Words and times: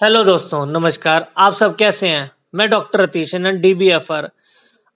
Hello 0.00 0.24
दोस्तों, 0.24 0.66
नमस्कार। 0.66 1.32
आप 1.36 1.52
सब 1.52 1.76
कैसे 1.76 2.08
हैं? 2.08 2.30
मैं 2.54 2.70
doctor 2.70 3.00
Atish 3.00 3.34
D 3.34 3.74
B 3.74 3.90
F 3.90 4.12
R 4.12 4.30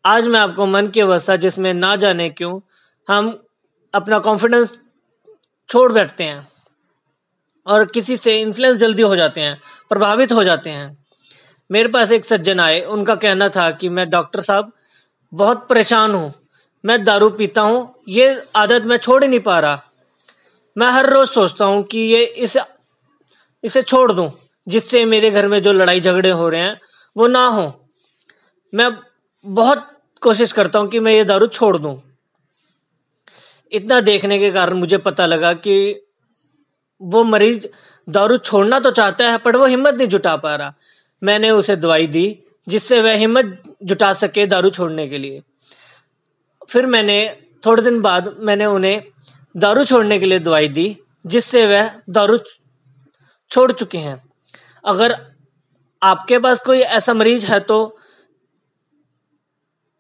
आज 0.04 0.26
मैं 0.26 0.40
आपको 0.40 0.66
मन 0.66 0.86
की 0.86 1.00
अवस्था 1.00 1.36
जिसमें 1.36 1.74
ना 1.74 1.96
जाने 1.96 2.30
क्यों, 2.30 2.60
हम 3.08 3.46
अपना 3.94 4.18
कॉन्फिडेंस 4.18 4.80
छोड़ 5.68 5.92
बैठते 5.92 6.24
हैं 6.24 6.48
और 7.66 7.84
किसी 7.84 8.16
से 8.16 8.40
इन्फ्लुएंस 8.40 8.78
जल्दी 8.78 9.02
हो 9.02 9.16
जाते 9.16 9.40
हैं, 9.40 9.60
प्रभावित 9.88 10.32
हो 10.32 10.44
जाते 10.44 10.70
हैं। 10.70 11.06
मेरे 11.70 11.88
पास 11.88 12.12
एक 12.12 12.24
सज्जन 12.24 12.60
आए, 12.60 12.80
उनका 12.80 13.14
कहना 13.14 13.48
था 13.48 13.70
कि 13.70 13.88
मैं 13.88 14.10
डॉक्टर 14.10 14.40
साहब 14.40 14.72
बहुत 15.34 15.68
परेशान 15.68 16.10
हूँ। 16.10 16.34
मैं 16.84 17.02
दारू 17.04 17.28
पीता 17.30 17.60
हूँ, 17.60 17.94
ये 18.08 18.42
आदत 18.56 18.82
मैं 18.82 18.96
छोड़ 18.96 19.22
ही 19.22 19.28
नहीं 19.28 19.40
पा 19.40 19.58
रहा। 19.60 19.82
मैं 20.76 20.90
हर 20.90 21.08
रोज 21.10 21.28
सोचता 21.28 21.64
हूँ 21.64 21.82
कि 21.82 21.98
ये 21.98 22.24
इसे 22.24 22.60
इसे 23.64 23.82
छोड़ 23.82 24.12
दूँ, 24.12 24.30
जिससे 24.66 25.04
मेरे 25.04 25.30
घर 25.30 25.46
में 25.48 25.62
जो 25.62 25.72
लड़ाई 25.72 26.00
झगड़े 26.00 26.30
हो 26.30 26.48
रहे 26.48 26.60
हैं, 26.60 26.80
वो 27.16 27.26
ना 27.26 27.46
हो। 27.46 27.72
मैं 28.72 28.90
बहुत 29.44 29.90
कोशिश 30.22 30.52
करता 30.52 30.78
हूँ 30.78 30.88
कि 30.88 31.00
मैं 31.00 31.12
ये 31.12 31.24
दारू 31.24 31.46
छोड़ 31.46 31.76
दूँ। 31.78 32.00
इतना 33.72 34.00
देखने 34.00 34.38
के 34.38 34.50
कारण 34.50 34.74
मुझे 34.74 34.98
पता 34.98 35.26
लगा 35.26 35.52
कि 35.52 35.76
वो 37.00 37.22
मरीज़ 37.24 37.66
दारू 38.08 38.36
छोड़ना 38.36 38.80
तो 38.80 38.90
चाहता 38.90 39.30
है, 39.30 39.38
पर 39.38 39.56
वो 39.56 39.66
हिम्मत 39.66 39.94
नहीं 39.94 40.08
जुटा 40.08 40.36
पा 40.36 40.54
रहा। 40.56 40.74
मैंने 41.22 41.50
उसे 41.50 41.76
दवाई 41.76 42.06
दी, 42.06 42.38
जिससे 42.66 43.00
वह 43.00 43.14
हिम्मत 43.14 43.62
जुटा 43.82 44.12
सके 44.14 44.46
दारू 44.46 44.70
छोड़ने 44.70 45.08
के 45.08 45.18
लिए। 45.18 45.42
फिर 46.68 46.86
मैंने 46.86 47.16
थोड़े 47.66 47.82
दिन 47.82 48.00
बाद 48.00 48.34
मैंने 48.40 48.66
उन्हें 48.66 49.02
दारू 49.54 49.84
छोड़ने 49.84 50.18
के 50.18 50.26
लिए 50.26 50.38
दवाई 50.38 50.68
दी, 50.68 50.96
जिससे 51.26 51.66
वह 51.66 51.90
दारू 52.10 52.38
छोड़ 53.50 53.70
चुके 53.72 53.98
हैं। 53.98 54.22
अगर 54.84 55.14
आपके 56.02 56.38
पास 56.38 56.60
कोई 56.60 56.80
ऐसा 56.80 57.14
मरीज़ 57.14 57.46
है 57.46 57.60
तो 57.60 57.76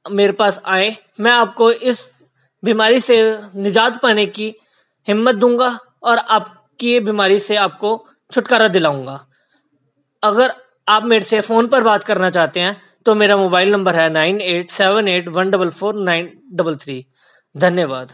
मेरे 0.04 0.32
पास 0.32 0.60
आए। 0.66 0.96
मैं 1.20 1.30
आपको 1.30 1.70
इस 1.72 2.08
बीमारी 2.62 3.00
से 3.00 3.16
निजात 3.56 4.00
पाने 4.02 4.26
की 4.26 4.54
हिम्मत 5.08 5.34
दूँगा 5.34 5.78
और 6.02 6.18
आपकी 6.18 6.98
बीमारी 7.00 7.38
से 7.38 7.56
आपको 7.56 7.96
छुटकारा 8.32 8.68
दिलाऊँगा। 8.68 9.24
अगर 10.22 10.54
आप 10.88 11.04
मेरे 11.04 11.24
से 11.24 11.40
फ़ोन 11.40 11.66
पर 11.66 11.82
बात 11.82 12.04
करना 12.04 12.30
चाहते 12.30 12.60
हैं 12.60 12.76
तो 13.06 13.14
मेरा 13.14 13.36
मोबाइल 13.36 13.70
नंबर 13.72 13.96
है 13.96 14.08
nine 14.10 14.40
eight 14.40 14.70
seven 14.70 15.08
eight 15.08 15.28
one 15.28 15.50
double 15.50 15.70
four 15.70 15.94
nine 15.94 16.28
double 16.52 16.76
three. 16.76 17.06
धन्यवाद। 17.54 18.12